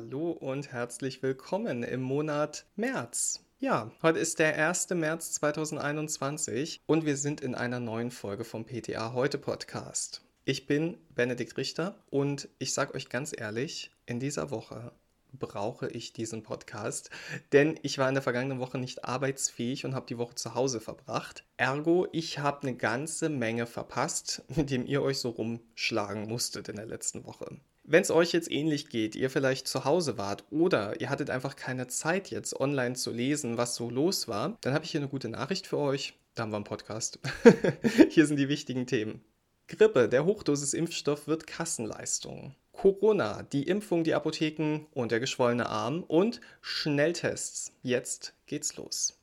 [0.00, 3.42] Hallo und herzlich willkommen im Monat März.
[3.58, 4.90] Ja, heute ist der 1.
[4.90, 10.22] März 2021 und wir sind in einer neuen Folge vom PTA Heute Podcast.
[10.44, 14.92] Ich bin Benedikt Richter und ich sage euch ganz ehrlich, in dieser Woche
[15.32, 17.10] brauche ich diesen Podcast,
[17.52, 20.80] denn ich war in der vergangenen Woche nicht arbeitsfähig und habe die Woche zu Hause
[20.80, 21.42] verbracht.
[21.56, 26.76] Ergo, ich habe eine ganze Menge verpasst, mit dem ihr euch so rumschlagen musstet in
[26.76, 27.56] der letzten Woche.
[27.90, 31.56] Wenn es euch jetzt ähnlich geht, ihr vielleicht zu Hause wart oder ihr hattet einfach
[31.56, 35.08] keine Zeit jetzt online zu lesen, was so los war, dann habe ich hier eine
[35.08, 36.12] gute Nachricht für euch.
[36.34, 37.18] Da haben wir einen Podcast.
[38.10, 39.24] hier sind die wichtigen Themen.
[39.68, 42.54] Grippe, der Hochdosisimpfstoff wird Kassenleistung.
[42.72, 47.72] Corona, die Impfung, die Apotheken und der geschwollene Arm und Schnelltests.
[47.82, 49.16] Jetzt geht's los.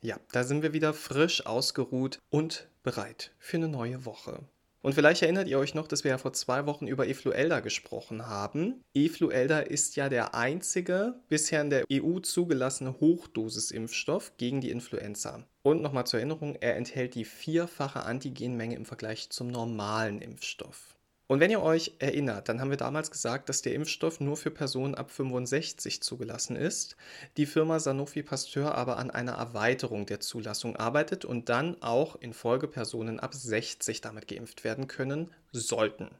[0.00, 4.42] Ja, da sind wir wieder frisch ausgeruht und bereit für eine neue Woche.
[4.86, 8.28] Und vielleicht erinnert ihr euch noch, dass wir ja vor zwei Wochen über Efluelda gesprochen
[8.28, 8.84] haben.
[8.94, 15.42] Efluelda ist ja der einzige bisher in der EU zugelassene Hochdosisimpfstoff gegen die Influenza.
[15.64, 20.95] Und nochmal zur Erinnerung, er enthält die vierfache Antigenmenge im Vergleich zum normalen Impfstoff.
[21.28, 24.50] Und wenn ihr euch erinnert, dann haben wir damals gesagt, dass der Impfstoff nur für
[24.52, 26.96] Personen ab 65 zugelassen ist,
[27.36, 32.32] die Firma Sanofi Pasteur aber an einer Erweiterung der Zulassung arbeitet und dann auch in
[32.32, 36.10] Folge Personen ab 60 damit geimpft werden können sollten.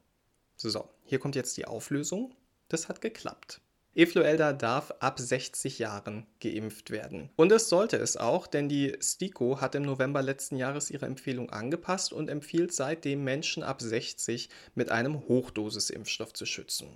[0.56, 2.34] So, hier kommt jetzt die Auflösung.
[2.68, 3.60] Das hat geklappt.
[3.96, 7.30] Efluelda darf ab 60 Jahren geimpft werden.
[7.36, 11.48] Und es sollte es auch, denn die STIKO hat im November letzten Jahres ihre Empfehlung
[11.48, 16.88] angepasst und empfiehlt seitdem Menschen ab 60 mit einem Hochdosisimpfstoff zu schützen.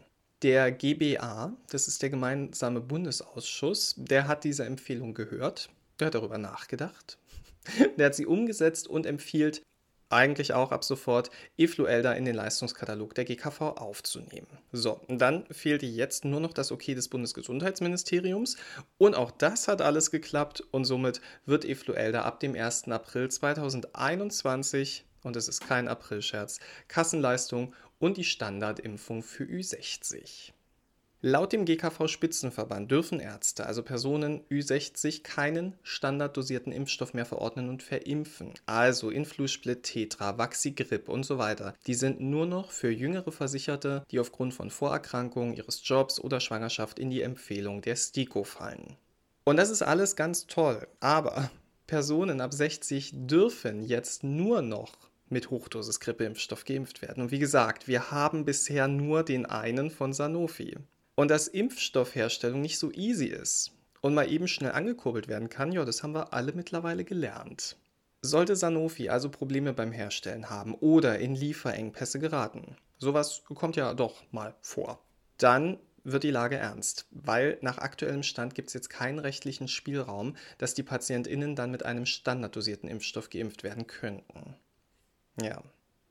[0.43, 6.39] Der GBA, das ist der gemeinsame Bundesausschuss, der hat diese Empfehlung gehört, der hat darüber
[6.39, 7.17] nachgedacht,
[7.97, 9.63] der hat sie umgesetzt und empfiehlt
[10.11, 14.47] eigentlich auch ab sofort Efluelda in den Leistungskatalog der GKV aufzunehmen.
[14.73, 18.57] So, dann fehlte jetzt nur noch das Okay des Bundesgesundheitsministeriums
[18.99, 22.89] und auch das hat alles geklappt und somit wird Efluelda ab dem 1.
[22.89, 30.53] April 2021 und es ist kein Aprilscherz, Kassenleistung und die Standardimpfung für Ü60.
[31.23, 38.55] Laut dem GKV-Spitzenverband dürfen Ärzte, also Personen Ü60, keinen standarddosierten Impfstoff mehr verordnen und verimpfen.
[38.65, 41.75] Also Influsplit, Tetra, Vaxigrip und so weiter.
[41.87, 46.99] Die sind nur noch für jüngere Versicherte, die aufgrund von Vorerkrankungen ihres Jobs oder Schwangerschaft
[46.99, 48.97] in die Empfehlung der STIKO fallen.
[49.45, 51.51] Und das ist alles ganz toll, aber
[51.87, 54.97] Personen ab 60 dürfen jetzt nur noch
[55.29, 57.25] mit Hochdosis Grippeimpfstoff geimpft werden.
[57.25, 60.79] Und wie gesagt, wir haben bisher nur den einen von Sanofi.
[61.21, 65.85] Und dass Impfstoffherstellung nicht so easy ist und mal eben schnell angekurbelt werden kann, ja,
[65.85, 67.77] das haben wir alle mittlerweile gelernt.
[68.23, 74.23] Sollte Sanofi also Probleme beim Herstellen haben oder in Lieferengpässe geraten, sowas kommt ja doch
[74.33, 75.05] mal vor,
[75.37, 80.37] dann wird die Lage ernst, weil nach aktuellem Stand gibt es jetzt keinen rechtlichen Spielraum,
[80.57, 84.55] dass die PatientInnen dann mit einem standarddosierten Impfstoff geimpft werden könnten.
[85.39, 85.63] Ja,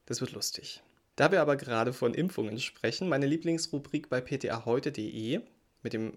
[0.06, 0.84] das wird lustig.
[1.19, 5.41] Da wir aber gerade von Impfungen sprechen, meine Lieblingsrubrik bei ptaheute.de
[5.84, 6.13] mit dem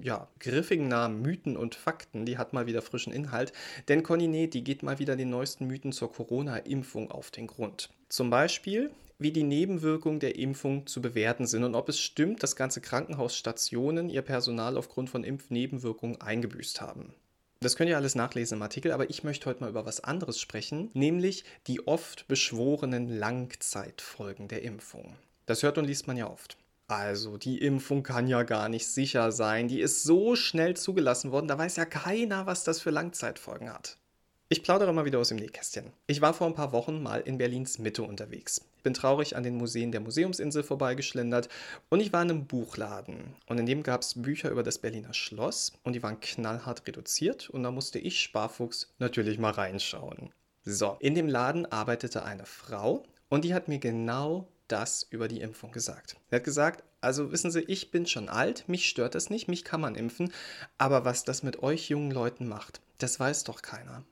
[0.00, 3.52] ja, griffigen Namen Mythen und Fakten, die hat mal wieder frischen Inhalt,
[3.88, 7.90] denn Conny die geht mal wieder den neuesten Mythen zur Corona-Impfung auf den Grund.
[8.08, 12.54] Zum Beispiel, wie die Nebenwirkungen der Impfung zu bewerten sind und ob es stimmt, dass
[12.54, 17.12] ganze Krankenhausstationen ihr Personal aufgrund von Impfnebenwirkungen eingebüßt haben.
[17.64, 20.38] Das könnt ihr alles nachlesen im Artikel, aber ich möchte heute mal über was anderes
[20.38, 25.16] sprechen, nämlich die oft beschworenen Langzeitfolgen der Impfung.
[25.46, 26.58] Das hört und liest man ja oft.
[26.88, 29.68] Also, die Impfung kann ja gar nicht sicher sein.
[29.68, 33.96] Die ist so schnell zugelassen worden, da weiß ja keiner, was das für Langzeitfolgen hat.
[34.54, 35.92] Ich plaudere mal wieder aus dem Nähkästchen.
[36.06, 39.56] Ich war vor ein paar Wochen mal in Berlins Mitte unterwegs bin traurig an den
[39.56, 41.48] Museen der Museumsinsel vorbeigeschlendert
[41.88, 43.34] und ich war in einem Buchladen.
[43.46, 47.50] Und in dem gab es Bücher über das Berliner Schloss und die waren knallhart reduziert
[47.50, 50.30] und da musste ich, Sparfuchs, natürlich mal reinschauen.
[50.62, 55.40] So, in dem Laden arbeitete eine Frau und die hat mir genau das über die
[55.40, 56.16] Impfung gesagt.
[56.30, 59.64] Sie hat gesagt, also wissen Sie, ich bin schon alt, mich stört das nicht, mich
[59.64, 60.32] kann man impfen,
[60.78, 64.04] aber was das mit euch jungen Leuten macht, das weiß doch keiner.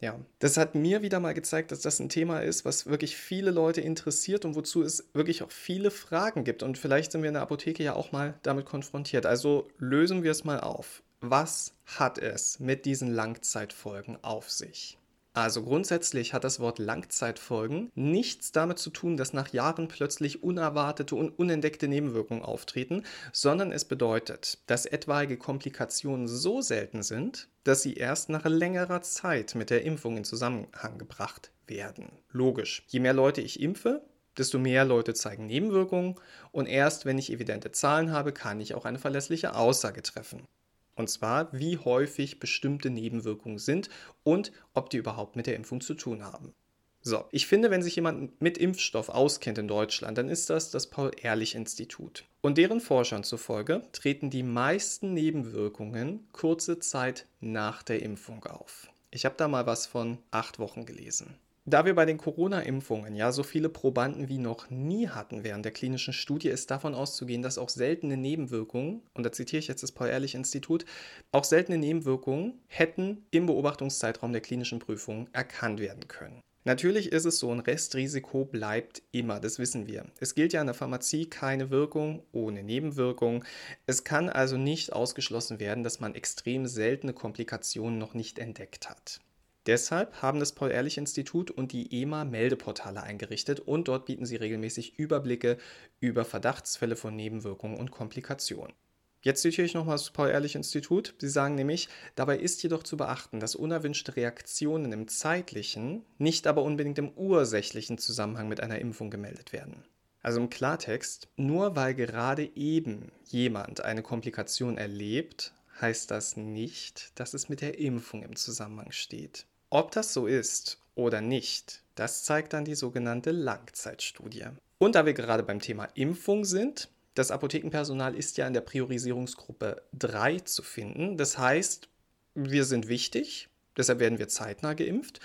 [0.00, 3.50] Ja, das hat mir wieder mal gezeigt, dass das ein Thema ist, was wirklich viele
[3.50, 6.62] Leute interessiert und wozu es wirklich auch viele Fragen gibt.
[6.62, 9.26] Und vielleicht sind wir in der Apotheke ja auch mal damit konfrontiert.
[9.26, 11.02] Also lösen wir es mal auf.
[11.20, 14.97] Was hat es mit diesen Langzeitfolgen auf sich?
[15.38, 21.14] Also grundsätzlich hat das Wort Langzeitfolgen nichts damit zu tun, dass nach Jahren plötzlich unerwartete
[21.14, 27.94] und unentdeckte Nebenwirkungen auftreten, sondern es bedeutet, dass etwaige Komplikationen so selten sind, dass sie
[27.94, 32.10] erst nach längerer Zeit mit der Impfung in Zusammenhang gebracht werden.
[32.32, 32.82] Logisch.
[32.88, 34.02] Je mehr Leute ich impfe,
[34.36, 36.16] desto mehr Leute zeigen Nebenwirkungen
[36.50, 40.48] und erst wenn ich evidente Zahlen habe, kann ich auch eine verlässliche Aussage treffen.
[40.98, 43.88] Und zwar, wie häufig bestimmte Nebenwirkungen sind
[44.24, 46.52] und ob die überhaupt mit der Impfung zu tun haben.
[47.00, 50.90] So, ich finde, wenn sich jemand mit Impfstoff auskennt in Deutschland, dann ist das das
[50.90, 52.24] Paul-Ehrlich-Institut.
[52.40, 58.88] Und deren Forschern zufolge treten die meisten Nebenwirkungen kurze Zeit nach der Impfung auf.
[59.12, 61.38] Ich habe da mal was von acht Wochen gelesen.
[61.70, 65.72] Da wir bei den Corona-Impfungen ja so viele Probanden wie noch nie hatten während der
[65.72, 69.92] klinischen Studie, ist davon auszugehen, dass auch seltene Nebenwirkungen, und da zitiere ich jetzt das
[69.92, 70.86] Paul-Ehrlich-Institut,
[71.30, 76.40] auch seltene Nebenwirkungen hätten im Beobachtungszeitraum der klinischen Prüfung erkannt werden können.
[76.64, 80.06] Natürlich ist es so, ein Restrisiko bleibt immer, das wissen wir.
[80.20, 83.44] Es gilt ja in der Pharmazie keine Wirkung ohne Nebenwirkung.
[83.84, 89.20] Es kann also nicht ausgeschlossen werden, dass man extrem seltene Komplikationen noch nicht entdeckt hat.
[89.68, 95.58] Deshalb haben das Paul-Ehrlich-Institut und die EMA Meldeportale eingerichtet und dort bieten sie regelmäßig Überblicke
[96.00, 98.72] über Verdachtsfälle von Nebenwirkungen und Komplikationen.
[99.20, 101.16] Jetzt zitiere ich nochmal das Paul-Ehrlich-Institut.
[101.18, 106.62] Sie sagen nämlich, dabei ist jedoch zu beachten, dass unerwünschte Reaktionen im zeitlichen, nicht aber
[106.62, 109.84] unbedingt im ursächlichen Zusammenhang mit einer Impfung gemeldet werden.
[110.22, 117.34] Also im Klartext, nur weil gerade eben jemand eine Komplikation erlebt, heißt das nicht, dass
[117.34, 119.44] es mit der Impfung im Zusammenhang steht.
[119.70, 124.46] Ob das so ist oder nicht, das zeigt dann die sogenannte Langzeitstudie.
[124.78, 129.82] Und da wir gerade beim Thema Impfung sind, das Apothekenpersonal ist ja in der Priorisierungsgruppe
[129.92, 131.18] 3 zu finden.
[131.18, 131.88] Das heißt,
[132.34, 135.20] wir sind wichtig, deshalb werden wir zeitnah geimpft.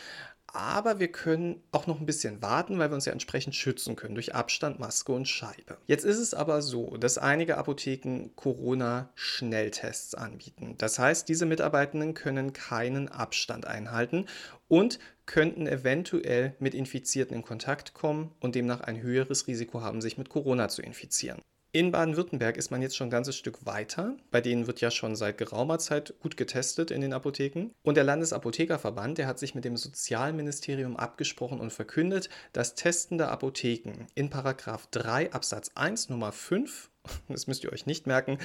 [0.55, 4.13] Aber wir können auch noch ein bisschen warten, weil wir uns ja entsprechend schützen können
[4.13, 5.77] durch Abstand, Maske und Scheibe.
[5.87, 10.75] Jetzt ist es aber so, dass einige Apotheken Corona-Schnelltests anbieten.
[10.77, 14.27] Das heißt, diese Mitarbeitenden können keinen Abstand einhalten
[14.67, 20.19] und könnten eventuell mit Infizierten in Kontakt kommen und demnach ein höheres Risiko haben, sich
[20.19, 21.41] mit Corona zu infizieren.
[21.75, 24.15] In Baden-Württemberg ist man jetzt schon ein ganzes Stück weiter.
[24.29, 27.71] Bei denen wird ja schon seit geraumer Zeit gut getestet in den Apotheken.
[27.81, 34.05] Und der Landesapothekerverband, der hat sich mit dem Sozialministerium abgesprochen und verkündet, dass testende Apotheken
[34.13, 36.91] in Paragraph 3 Absatz 1 Nummer 5
[37.27, 38.37] das müsst ihr euch nicht merken,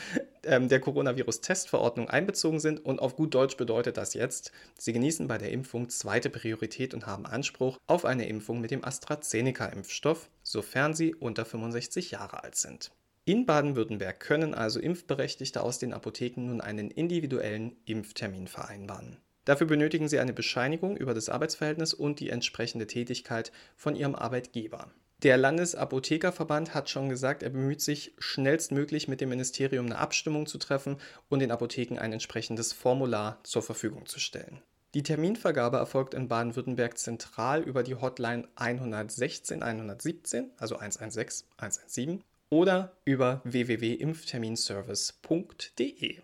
[0.43, 2.85] ähm, der Coronavirus-Testverordnung einbezogen sind.
[2.85, 7.07] Und auf gut Deutsch bedeutet das jetzt, sie genießen bei der Impfung zweite Priorität und
[7.07, 12.91] haben Anspruch auf eine Impfung mit dem AstraZeneca-Impfstoff, sofern sie unter 65 Jahre alt sind.
[13.29, 19.19] In Baden-Württemberg können also Impfberechtigte aus den Apotheken nun einen individuellen Impftermin vereinbaren.
[19.45, 24.91] Dafür benötigen sie eine Bescheinigung über das Arbeitsverhältnis und die entsprechende Tätigkeit von ihrem Arbeitgeber.
[25.23, 30.57] Der Landesapothekerverband hat schon gesagt, er bemüht sich schnellstmöglich mit dem Ministerium eine Abstimmung zu
[30.57, 30.97] treffen
[31.29, 34.63] und den Apotheken ein entsprechendes Formular zur Verfügung zu stellen.
[34.95, 42.97] Die Terminvergabe erfolgt in Baden-Württemberg zentral über die Hotline 116 117, also 116 117 oder
[43.05, 46.19] über www.impfterminservice.de.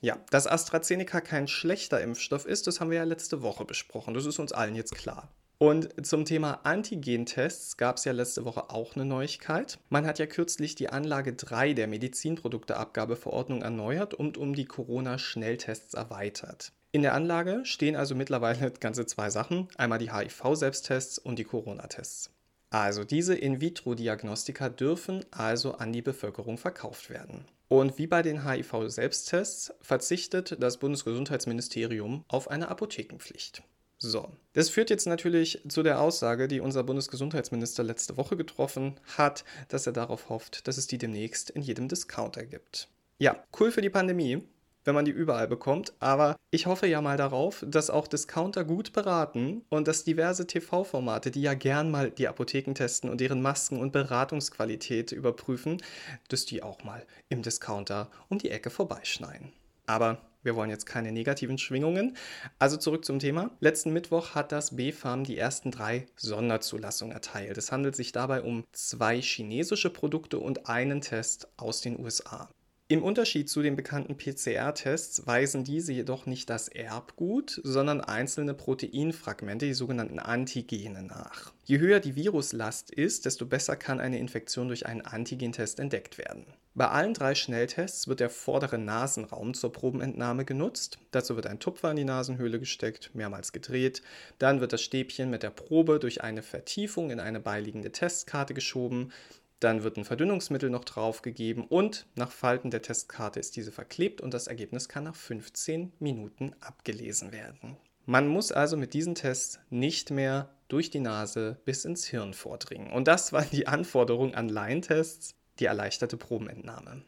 [0.00, 4.14] Ja, dass AstraZeneca kein schlechter Impfstoff ist, das haben wir ja letzte Woche besprochen.
[4.14, 5.32] Das ist uns allen jetzt klar.
[5.58, 9.78] Und zum Thema Antigentests gab es ja letzte Woche auch eine Neuigkeit.
[9.88, 16.72] Man hat ja kürzlich die Anlage 3 der Medizinprodukteabgabeverordnung erneuert und um die Corona-Schnelltests erweitert.
[16.92, 19.68] In der Anlage stehen also mittlerweile ganze zwei Sachen.
[19.76, 22.35] Einmal die HIV-Selbsttests und die Corona-Tests.
[22.70, 27.44] Also diese In-vitro-Diagnostika dürfen also an die Bevölkerung verkauft werden.
[27.68, 33.62] Und wie bei den HIV-Selbsttests verzichtet das Bundesgesundheitsministerium auf eine Apothekenpflicht.
[33.98, 39.44] So, das führt jetzt natürlich zu der Aussage, die unser Bundesgesundheitsminister letzte Woche getroffen hat,
[39.68, 42.88] dass er darauf hofft, dass es die demnächst in jedem Discounter gibt.
[43.18, 44.42] Ja, cool für die Pandemie,
[44.86, 45.92] wenn man die überall bekommt.
[45.98, 51.30] Aber ich hoffe ja mal darauf, dass auch Discounter gut beraten und dass diverse TV-Formate,
[51.30, 55.82] die ja gern mal die Apotheken testen und deren Masken- und Beratungsqualität überprüfen,
[56.28, 59.52] dass die auch mal im Discounter um die Ecke vorbeischneiden.
[59.86, 62.16] Aber wir wollen jetzt keine negativen Schwingungen.
[62.60, 63.50] Also zurück zum Thema.
[63.58, 67.58] Letzten Mittwoch hat das BfArM die ersten drei Sonderzulassungen erteilt.
[67.58, 72.48] Es handelt sich dabei um zwei chinesische Produkte und einen Test aus den USA.
[72.88, 79.66] Im Unterschied zu den bekannten PCR-Tests weisen diese jedoch nicht das Erbgut, sondern einzelne Proteinfragmente,
[79.66, 81.52] die sogenannten Antigene, nach.
[81.64, 86.46] Je höher die Viruslast ist, desto besser kann eine Infektion durch einen Antigentest entdeckt werden.
[86.76, 90.98] Bei allen drei Schnelltests wird der vordere Nasenraum zur Probenentnahme genutzt.
[91.10, 94.00] Dazu wird ein Tupfer in die Nasenhöhle gesteckt, mehrmals gedreht.
[94.38, 99.10] Dann wird das Stäbchen mit der Probe durch eine Vertiefung in eine beiliegende Testkarte geschoben.
[99.60, 104.34] Dann wird ein Verdünnungsmittel noch draufgegeben und nach Falten der Testkarte ist diese verklebt und
[104.34, 107.76] das Ergebnis kann nach 15 Minuten abgelesen werden.
[108.04, 112.92] Man muss also mit diesen Tests nicht mehr durch die Nase bis ins Hirn vordringen.
[112.92, 117.02] Und das war die Anforderung an Laientests, die erleichterte Probenentnahme.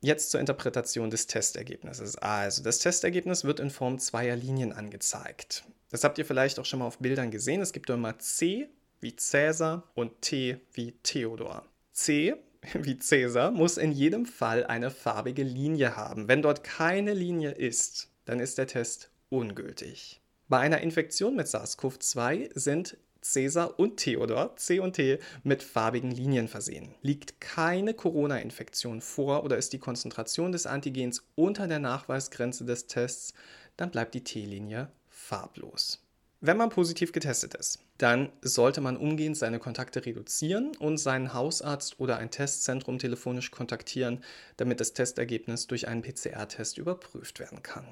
[0.00, 2.18] Jetzt zur Interpretation des Testergebnisses.
[2.18, 5.64] Also, das Testergebnis wird in Form zweier Linien angezeigt.
[5.90, 7.62] Das habt ihr vielleicht auch schon mal auf Bildern gesehen.
[7.62, 8.68] Es gibt immer C
[9.00, 11.64] wie Cäsar und T wie Theodor.
[11.94, 12.34] C
[12.74, 16.28] wie Cäsar muss in jedem Fall eine farbige Linie haben.
[16.28, 20.20] Wenn dort keine Linie ist, dann ist der Test ungültig.
[20.48, 26.48] Bei einer Infektion mit SARS-CoV-2 sind Cäsar und Theodor, C und T, mit farbigen Linien
[26.48, 26.94] versehen.
[27.00, 33.32] Liegt keine Corona-Infektion vor oder ist die Konzentration des Antigens unter der Nachweisgrenze des Tests,
[33.78, 36.04] dann bleibt die T-Linie farblos.
[36.40, 42.00] Wenn man positiv getestet ist, dann sollte man umgehend seine Kontakte reduzieren und seinen Hausarzt
[42.00, 44.22] oder ein Testzentrum telefonisch kontaktieren,
[44.56, 47.86] damit das Testergebnis durch einen PCR-Test überprüft werden kann.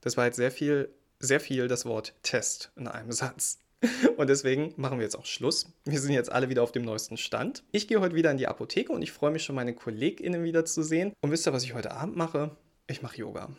[0.00, 3.60] Das war jetzt sehr viel, sehr viel das Wort Test in einem Satz.
[4.16, 5.72] Und deswegen machen wir jetzt auch Schluss.
[5.84, 7.62] Wir sind jetzt alle wieder auf dem neuesten Stand.
[7.70, 11.12] Ich gehe heute wieder in die Apotheke und ich freue mich schon, meine KollegInnen wiederzusehen.
[11.20, 12.56] Und wisst ihr, was ich heute Abend mache?
[12.88, 13.50] Ich mache Yoga.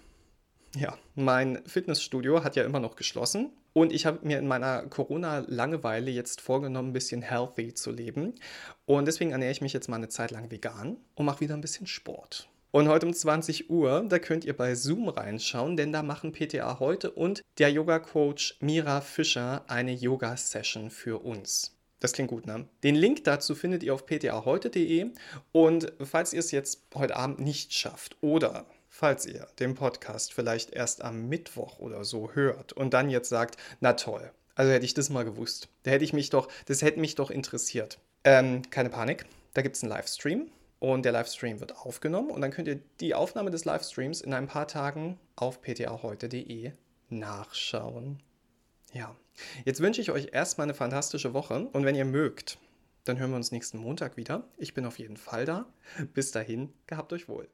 [0.76, 6.12] Ja, mein Fitnessstudio hat ja immer noch geschlossen und ich habe mir in meiner Corona-Langeweile
[6.12, 8.36] jetzt vorgenommen, ein bisschen healthy zu leben.
[8.86, 11.62] Und deswegen ernähre ich mich jetzt mal eine Zeit lang vegan und mache wieder ein
[11.62, 12.50] bisschen Sport.
[12.72, 16.80] Und heute um 20 Uhr, da könnt ihr bei Zoom reinschauen, denn da machen PTA
[16.80, 21.76] heute und der Yoga-Coach Mira Fischer eine Yoga-Session für uns.
[22.00, 22.68] Das klingt gut, ne?
[22.84, 25.08] Den Link dazu findet ihr auf ptaheute.de
[25.52, 28.66] und falls ihr es jetzt heute Abend nicht schafft oder
[29.00, 33.56] falls ihr den Podcast vielleicht erst am Mittwoch oder so hört und dann jetzt sagt,
[33.80, 37.00] na toll, also hätte ich das mal gewusst, da hätte ich mich doch, das hätte
[37.00, 38.00] mich doch interessiert.
[38.26, 42.52] Ähm, keine Panik, da gibt es einen Livestream und der Livestream wird aufgenommen und dann
[42.52, 46.74] könnt ihr die Aufnahme des Livestreams in ein paar Tagen auf ptaheute.de
[47.08, 48.22] nachschauen.
[48.92, 49.16] Ja,
[49.64, 52.58] jetzt wünsche ich euch erstmal eine fantastische Woche und wenn ihr mögt,
[53.06, 54.44] dann hören wir uns nächsten Montag wieder.
[54.58, 55.68] Ich bin auf jeden Fall da.
[56.14, 57.48] Bis dahin, gehabt euch wohl.